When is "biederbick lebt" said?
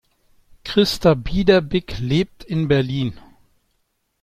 1.13-2.43